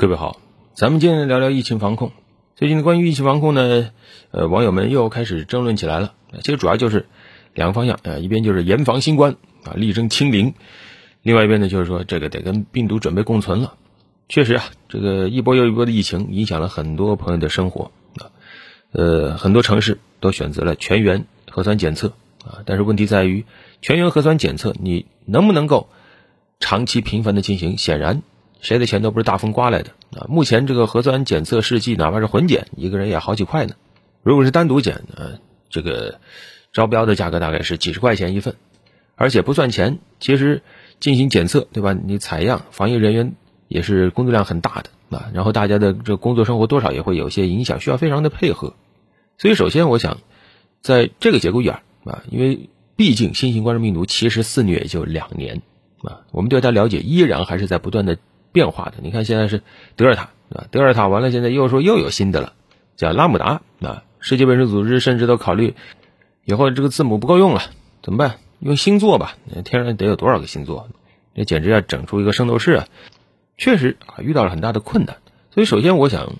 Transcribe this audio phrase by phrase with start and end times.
[0.00, 0.40] 各位好，
[0.72, 2.10] 咱们今天聊聊疫情防控。
[2.56, 3.90] 最近的关于疫情防控呢，
[4.30, 6.14] 呃，网友们又开始争论起来了。
[6.40, 7.04] 其实主要就是
[7.52, 10.54] 两个方向啊，一边就是严防新冠啊，力争清零；
[11.20, 13.74] 另外一边呢，就是说这个得跟病毒准备共存了。
[14.30, 18.32] 确实啊，这个一波又一波的疫情影响了很多朋友的生活啊，
[18.92, 23.44] 呃，很多城市都选择了全员核酸检测啊，但是问题在于
[23.82, 25.90] 全员核酸检测你能不能够
[26.58, 27.76] 长期频繁的进行？
[27.76, 28.22] 显然。
[28.60, 30.26] 谁的钱都不是大风刮来的啊！
[30.28, 33.74] 目前这个核酸检测试剂，哪怕是混检，一个人也好几块呢。
[34.22, 35.38] 如果是单独检，呃，
[35.70, 36.20] 这个
[36.72, 38.54] 招标的价格大概是几十块钱一份，
[39.16, 39.98] 而且不算钱。
[40.18, 40.62] 其实
[41.00, 41.94] 进行检测，对吧？
[41.94, 43.32] 你采样，防疫人员
[43.66, 45.30] 也是工作量很大的啊。
[45.32, 48.74] 然后大家的这工作生活多少也会有些影响，需要非常的配合。
[49.38, 50.18] 所以，首先我想，
[50.82, 55.62] 在这个节骨眼儿啊，因为毕竟新型冠状病毒其实肆虐也就两年
[56.02, 58.18] 啊，我们对它了解依然还是在不断的。
[58.52, 59.62] 变化的，你看现在是
[59.96, 62.52] 德尔塔啊，德尔塔完了，现在又说又有新的了，
[62.96, 64.02] 叫拉姆达啊。
[64.18, 65.74] 世界卫生组织甚至都考虑
[66.44, 67.62] 以后这个字母不够用了，
[68.02, 68.36] 怎么办？
[68.58, 70.88] 用星座吧，天上得有多少个星座？
[71.34, 72.86] 这简直要整出一个圣斗士啊！
[73.56, 75.16] 确实啊，遇到了很大的困难。
[75.50, 76.34] 所以首先我想，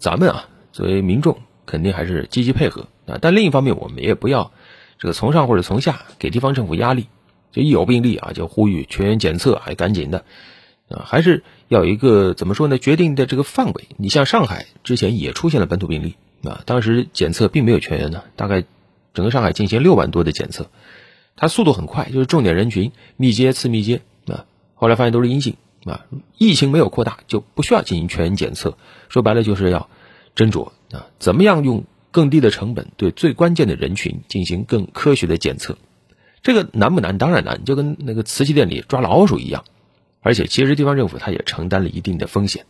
[0.00, 4.50] 咱们啊作为民众肯定还是积极配合啊，但另一方面我们也不要
[4.98, 7.06] 这个从上或者从下给地方政府压力，
[7.52, 10.24] 就一有病例啊就呼吁全员检测，还赶紧的。
[10.92, 12.76] 啊，还是要有一个怎么说呢？
[12.76, 13.88] 决定的这个范围。
[13.96, 18.64] 你像上海之前也出现了本土病例啊，当时检测并没有全员呢，大概
[19.14, 20.70] 整个上海进行六万多的检测，
[21.34, 26.04] 它速度很快，就是重点人群密接、次密接啊，后来发现都是阴性啊，
[26.36, 28.76] 疫情没有扩大就不需要进行全员检测。
[29.08, 29.88] 说白了就是要
[30.36, 35.78] 斟酌啊，怎么样用更低的成本对最关键的人群进行更科学的检测？
[36.42, 37.18] 这个难不难？
[37.18, 39.64] 当然难，就跟那个瓷器店里抓老鼠一样。
[40.22, 42.64] 而且，其实地方政府它也承担了一定的风险。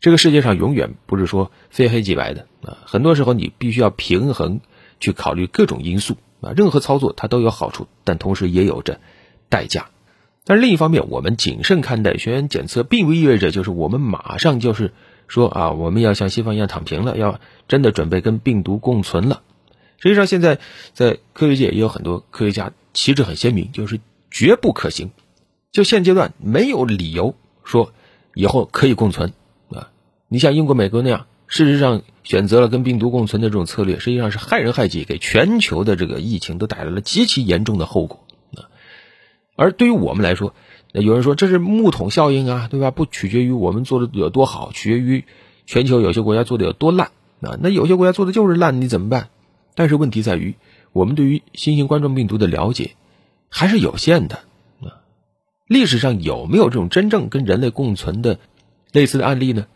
[0.00, 4.60] 这个世界上永远不是说非黑即白的啊，很多时候你必须要平衡
[5.00, 6.52] 去考虑各种因素啊。
[6.56, 9.00] 任何操作它都有好处，但同时也有着
[9.48, 9.90] 代价。
[10.44, 14.92] 但是另一方面，我们谨慎看待全员检测，并不意味着就是我们马上就是
[15.26, 19.42] 说啊，我们要像西方一样躺平了，要真的准备跟病毒共存了。
[19.98, 20.58] 实际上，现在
[20.92, 25.12] 在科学界也有很多科学家旗帜很鲜明，就是绝不可行。
[25.74, 27.92] 就现阶段没有理由说
[28.32, 29.32] 以后可以共存
[29.70, 29.90] 啊！
[30.28, 38.24] 你像英国、美国那样，事实上选择了跟病毒共存的这种策略，实际上是害人害己，给全球的这个疫情都带来了极其严重的后果
[38.54, 38.70] 啊！
[39.56, 40.54] 而对于我们来说，
[40.92, 42.92] 有人说这是木桶效应啊，对吧？
[42.92, 45.24] 不取决于我们做的有多好，取决于
[45.66, 47.58] 全球有些国家做的有多烂啊！
[47.60, 49.28] 那有些国家做的就是烂，你怎么办？
[49.74, 50.54] 但是问题在于，
[50.92, 52.92] 我们对于新型冠状病毒的了解
[53.48, 54.38] 还是有限的。
[55.66, 58.38] 历史上有没有这种真正跟人类共存的
[58.92, 59.66] 类似的案例呢？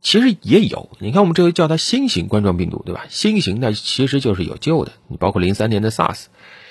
[0.00, 0.90] 其实也有。
[1.00, 3.06] 你看，我们这回叫它新型冠状病毒，对吧？
[3.08, 4.92] 新型的其实就是有救的。
[5.08, 6.26] 你包括零三年的 SARS，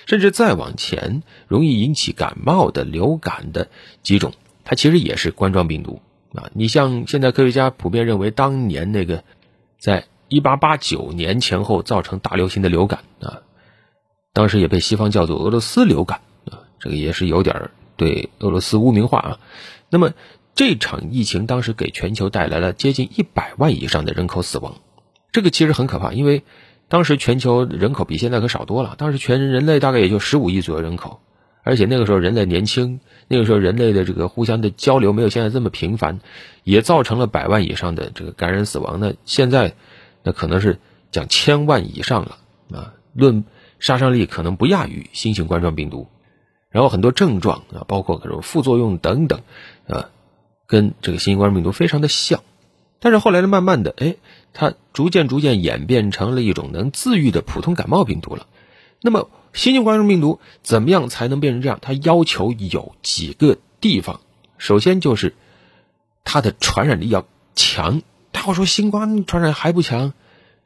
[0.06, 3.68] 甚至再往前容易引起感冒的流感的
[4.04, 4.34] 几种，
[4.64, 6.02] 它其实也是冠状病毒
[6.34, 6.50] 啊。
[6.54, 9.24] 你像现在科学家普遍认为，当年那个
[9.80, 13.42] 在一八八九年前后造成大流行的流感啊，
[14.34, 17.72] 当时也被西方叫做俄罗斯流感啊，这个也是有点儿。
[17.98, 19.40] 对俄罗斯污名化啊，
[19.90, 20.14] 那么
[20.54, 24.76] 这场疫情当时给全球带来了接近一百万以上的人口死亡，
[25.32, 26.44] 这个其实很可怕，因为
[26.88, 31.20] 当时全球人口比现在可少多了，当时全人类大概也就十五亿左右人口，
[31.64, 36.20] 而且那个时候人类年轻，那个时候人类的这个互相的交流没有现在这么频繁，
[36.64, 39.00] 也造成了百万以上的这个感染死亡。
[39.00, 39.74] 那现在
[40.24, 40.80] 那可能是
[41.12, 42.38] 讲千万以上了
[42.72, 43.44] 啊，论
[43.80, 46.08] 杀伤力可能不亚于新型冠状病毒。
[46.76, 49.44] 然后很多症状啊，包括各种副作用等等，
[49.88, 50.10] 啊，
[50.68, 52.42] 跟这个新型冠状病毒非常的像，
[53.00, 54.18] 但是后来呢，慢慢的，哎，
[54.52, 58.48] 它逐渐逐渐演变成了一种能自愈的普通感冒病毒了。
[59.00, 61.80] 那么新型冠状病毒怎么样才能变成这样？
[61.82, 64.20] 它要求有几个地方，
[64.58, 65.34] 首先就是
[66.26, 68.02] 它的传染力要强。
[68.34, 70.12] 大伙说新冠传染还不强？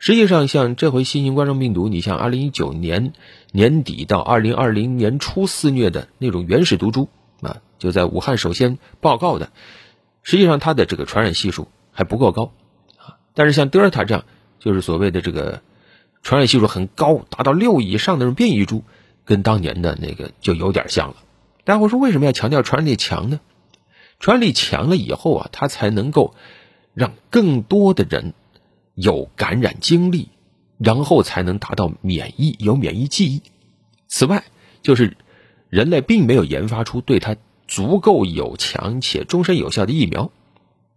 [0.02, 3.12] 实际上，像这回新型冠状病毒，你像二零一九年
[3.52, 7.10] 年底到二零二零年初肆虐的那种原始毒株
[7.42, 9.52] 啊，就在武汉首先报告的，
[10.24, 12.54] 实际上它的这个传染系数还不够高
[12.96, 13.20] 啊。
[13.34, 14.24] 但是像德尔塔这样，
[14.58, 15.62] 就是所谓的这个
[16.24, 18.86] 传染系数很高，达到六以上的这种变异株，
[19.26, 21.18] 跟当年的那个就有点像了。
[21.66, 23.42] 大家伙说为什么要强调传染力强呢？
[24.22, 26.36] 传染力强了以后啊，它才能够
[26.94, 28.34] 让更多的人。
[29.00, 30.28] 有感染经历，
[30.78, 33.42] 然后才能达到免疫，有免疫记忆。
[34.10, 34.44] 此外，
[34.82, 35.16] 就是
[35.70, 40.32] 人类并没有研发出对它足够有强且终身有效的疫苗。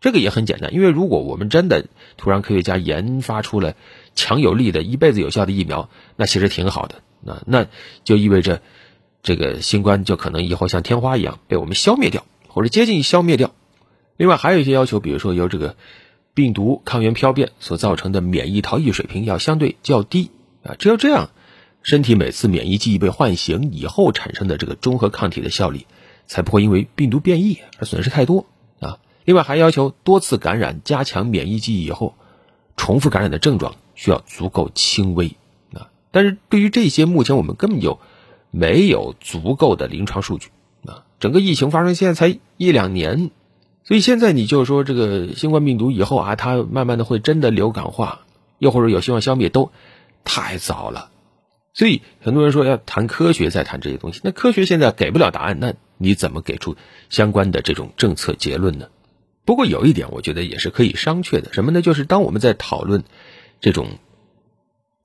[0.00, 3.76] 这个也很简单，因为如果我们真的突然科学家研发出了
[4.16, 7.02] 强有力的、一辈子有效的疫苗，那其实挺好的。
[7.20, 7.66] 那那
[8.02, 8.62] 就意味着
[9.22, 13.54] 这个新冠就可能以后像天花一样被我们消灭掉，或者接近消灭掉。
[14.16, 15.76] 另外还有一些要求，比如说由这个
[16.34, 20.30] 病毒抗原漂变所造成的免疫逃逸水平要相对较低
[20.62, 21.30] 啊，只有这样，
[21.82, 25.86] 身体每次免疫记忆被唤醒以后产生的这个中和抗体的效力
[26.26, 28.46] 才不会因为病毒变异而损失太多
[28.80, 28.98] 啊。
[29.24, 32.14] 另外还要求多次感染加强免疫记忆以后，
[32.76, 35.36] 重复感染的症状需要足够轻微
[35.74, 35.90] 啊。
[36.10, 38.00] 但是对于这些，目前我们根本就
[38.50, 40.48] 没有足够的临床数据
[40.86, 41.04] 啊。
[41.20, 43.30] 整个疫情发生现在才一两年，
[43.92, 48.20] 所以现在你就说这个新冠病毒以后啊，它慢慢的会真的流感化，
[48.58, 49.70] 又或者有希望消灭，都
[50.24, 51.10] 太早了。
[51.74, 56.74] 所以很多人说要谈科学再谈这些东西，那科学现在给不了答案，那你怎么给出
[57.10, 58.88] 相关的这种政策结论呢？
[59.44, 61.82] 不过有一点，我觉得也是可以商榷的，什么呢？
[61.82, 63.04] 就是当我们在讨论
[63.60, 63.98] 这种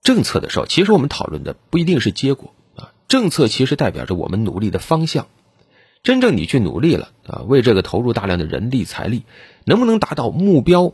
[0.02, 2.94] 政策的时候，其实我们讨论的不一定是结果啊。
[3.10, 5.28] 政策其实代表着我们努力的方向。
[6.08, 9.24] 真正你去努力了啊，为这个投入大量的人力财力，
[9.66, 10.94] 能不能达到目标，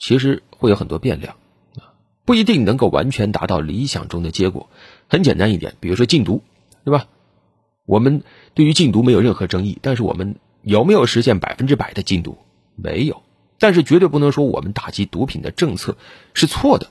[0.00, 1.36] 其实会有很多变量
[1.76, 1.94] 啊，
[2.24, 4.68] 不一定能够完全达到理想中的结果。
[5.06, 6.42] 很简单一点，比如说禁毒，
[6.84, 7.06] 对吧？
[7.86, 8.24] 我们
[8.54, 12.36] 对于禁毒没有任何争议，但是我们有没有实现百分之百的禁毒？
[12.74, 13.22] 没有，
[13.60, 15.96] 但是绝对不能说我们打击毒品的政策
[16.34, 16.88] 是错的，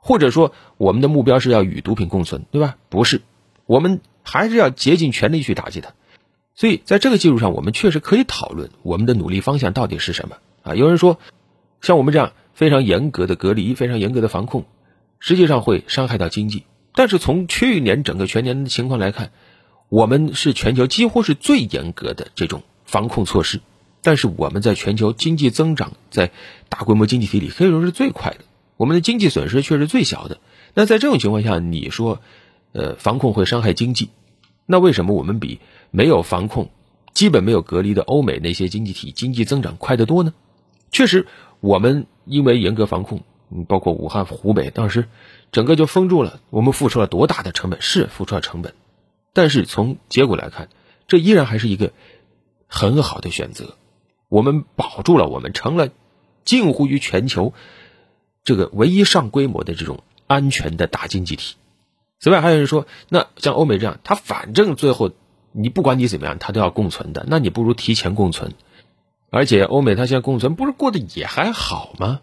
[0.00, 2.78] 或者说我们的目标是要与毒品共存，对吧？
[2.88, 3.22] 不是，
[3.64, 5.94] 我们还是要竭尽全力去打击它。
[6.54, 10.74] 所以在这个基础上，我们确实可以讨论我们的努力方向到底是什么啊？
[10.74, 11.18] 有人说，
[11.80, 14.64] 像我们这样非常严格的隔离、非常严格的防控，
[15.18, 16.64] 实际上会伤害到经济。
[16.94, 19.32] 但是从去年整个全年的情况来看，
[19.88, 23.60] 我们是全球几乎是最严格的这种防控措施。
[24.00, 26.30] 但是我们在全球经济增长，在
[26.68, 28.44] 大规模经济体里可以说是最快的，
[28.76, 30.38] 我们的经济损失却是最小的。
[30.74, 32.20] 那在这种情况下，你说，
[32.72, 34.10] 呃，防控会伤害经济，
[34.66, 36.70] 那为什么我们比没有防控、
[37.12, 40.32] 基本没有隔离的欧美那些经济体经济增长快得多呢？
[40.90, 41.26] 确实，
[41.60, 43.22] 我们因为严格防控，
[43.68, 45.08] 包括武汉、湖北当时
[45.52, 47.82] 整个就封住了，我们付出了多大的成本？
[47.82, 48.74] 是付出了成本，
[49.32, 50.68] 但是从结果来看，
[51.08, 51.92] 这依然还是一个
[52.66, 53.76] 很好的选择。
[54.28, 55.90] 我们保住了，我们成了
[56.44, 57.52] 近乎于全球
[58.42, 61.56] 这个唯一上规模的这种安全的大经济体。
[62.24, 65.10] 此外，还有人说，那像欧美这样，他反正最后
[65.52, 68.54] 你不管你怎么样，他都要共存的，那你不如提前共存。
[69.28, 72.22] 而且欧美他现在共存，不是过得也还好吗？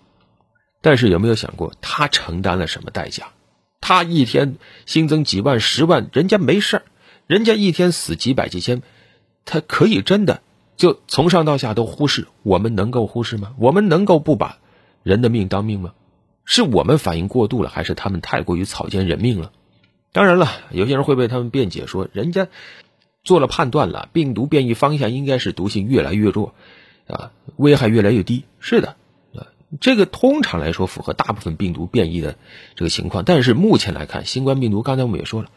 [0.82, 3.28] 但是有没有想过，他承担了什么代价？
[3.80, 4.56] 他一天
[4.88, 6.84] 新增几万、十万，人家没事儿；
[7.28, 8.82] 人家一天死几百、几千，
[9.46, 10.42] 他可以真的。
[10.78, 13.54] 就从上到下都忽视，我们能够忽视吗？
[13.60, 14.58] 我们能够不把
[15.04, 15.94] 人的命当命吗？
[16.44, 19.52] 是我们反应过度了，还是他们太过于草菅人命了？
[20.14, 22.48] 当然了，有些人会被他们辩解说，人家
[23.24, 26.54] 做了判断了，病毒变异方向应该是毒性越来越弱，
[27.08, 28.44] 啊，危害越来越低。
[28.60, 28.96] 是的，
[29.34, 29.48] 啊，
[29.80, 32.36] 这个通常来说符合大部分病毒变异的
[32.76, 33.24] 这个情况。
[33.24, 35.50] 但是目前来看，新冠病毒刚才我们也说了，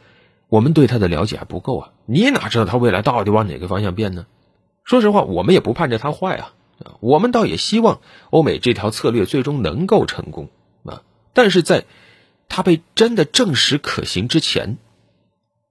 [0.49, 4.27] 我们对它的了解还不够啊，你哪知道它未来到底往哪个方向变呢？
[4.85, 6.53] 说实话，我们也不盼着它坏啊，
[7.01, 10.51] 我们倒也希望欧美这条策略最终能够成功
[10.84, 11.03] 啊。
[11.32, 11.84] 但是在
[12.48, 14.79] 它被真的证实可行之前，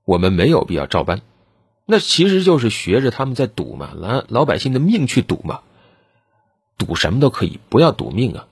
[0.06, 1.22] 我们没有必要照搬，
[1.86, 5.62] 那其实就是学着他们在赌嘛，拿老百姓的命去赌嘛，
[6.78, 8.48] 赌什么都可以，不要赌命啊。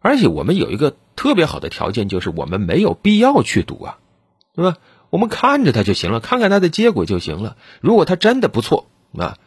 [0.00, 3.98] 而且我们有一个特别好的条件，就是我们没有必要去赌啊，
[4.54, 4.78] 对吧？
[5.10, 7.56] 我们看着它就行了，看看它的结果就行了。
[7.80, 9.38] 如果它真的不错啊。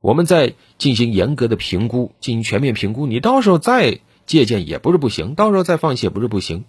[0.00, 6.64] 我们再进行严格的评估，进行全面评估，你到时候再借鉴也不是不行，到时候再放弃也不是不行。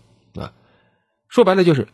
[1.33, 1.87] 说白了就是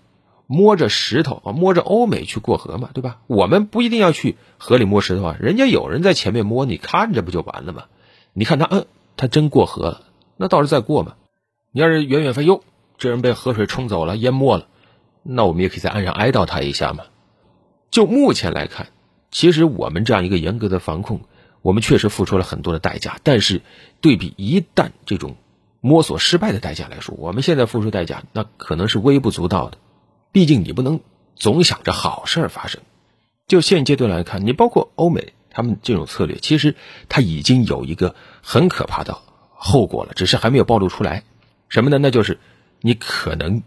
[0.48, 3.22] 摸着石头啊，摸着欧美去过河嘛，对吧？
[3.28, 7.86] 我们不一定要去河里摸石头啊，人家有人在前面摸，你看着不就完了吗？
[8.34, 10.02] 你看他，嗯，他真过河了，
[10.36, 11.16] 那到时候再过嘛。
[11.72, 12.66] 你要是远远飞，哟，
[12.98, 14.68] 这人被河水冲走了，淹没了，
[15.24, 17.06] 那我们也可以在岸上哀悼他一下嘛。
[17.92, 18.88] 就目前来看。
[19.32, 21.22] 其实我们这样一个严格的防控，
[21.62, 23.22] 我们确实付出了很多的代价。
[23.24, 23.62] 但是，
[24.02, 25.38] 对比一旦这种
[25.82, 29.78] 摸索失败的代价来说，我们现在付出代价那可能是微不足道的。
[30.32, 31.00] 毕竟你不能
[31.36, 32.82] 总想着好事发生。
[33.48, 36.76] 就现阶段来看，你包括欧美他们这种策略，其实
[37.08, 39.18] 它已经有一个很可怕的
[39.50, 41.24] 后果了，只是还没有暴露出来。
[41.68, 41.98] 什么呢？
[41.98, 42.40] 那就是
[42.82, 43.64] 你可能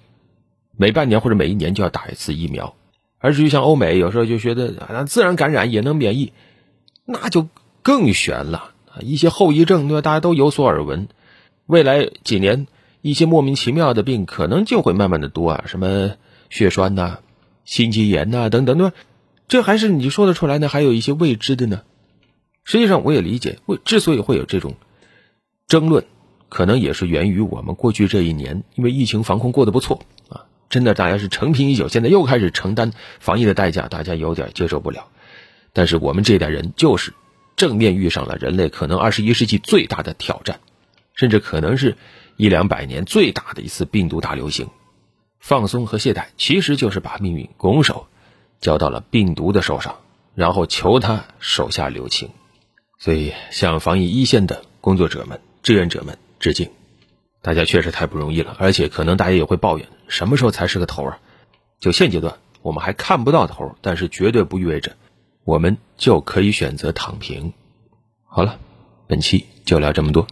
[0.76, 2.74] 每半年或者每一年就要打一次疫苗。
[3.18, 6.32] 而至于像欧美，有时候就觉得啊，自然感染也能免疫，
[7.04, 7.48] 那就
[7.82, 10.00] 更悬了，一些后遗症对吧？
[10.02, 11.08] 大家都有所耳闻。
[11.66, 12.66] 未来几年，
[13.00, 16.12] 一些莫名其妙的病可能就会慢慢的多啊，什么
[16.50, 17.20] 血栓呐、
[17.64, 18.96] 心肌炎呐等等，对吧？
[19.48, 20.68] 这还是你说得出来呢？
[20.68, 21.82] 还有一些未知的呢。
[22.64, 24.76] 实际上，我也理解，为之所以会有这种
[25.66, 26.04] 争论，
[26.48, 35.08] 可能也是源于我们过去这一年，因为疫情防控过得不错啊，真的大家是承平已久，现在又开始承担防疫的代价，大家有点接受不了。
[35.72, 37.12] 但是我们这代人就是
[37.56, 40.60] 正面遇上了人类可能二十一世纪最大的挑战，
[41.14, 41.96] 甚至可能是
[42.36, 44.68] 一两百年最大的一次病毒大流行。
[45.40, 48.06] 放松和懈怠其实就是把命运拱手
[48.60, 49.96] 交到了病毒的手上，
[50.34, 52.30] 然后求他手下留情。
[52.98, 56.70] 所以，向防疫一线的工作者们、志愿者们致敬！
[57.40, 61.18] 大家确实太不容易了，而且可能大家也会抱怨，什么时候才是个头啊？
[61.80, 64.96] 就现阶段，我们还看不到头，但是绝对不意味着
[65.42, 67.52] 我们就可以选择躺平。
[68.24, 68.60] 好了，
[69.08, 70.28] 本期就聊这么多。